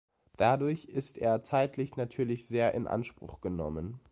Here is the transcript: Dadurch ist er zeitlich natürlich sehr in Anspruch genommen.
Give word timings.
Dadurch 0.35 0.85
ist 0.85 1.19
er 1.19 1.43
zeitlich 1.43 1.95
natürlich 1.95 2.47
sehr 2.47 2.73
in 2.73 2.87
Anspruch 2.87 3.39
genommen. 3.39 3.99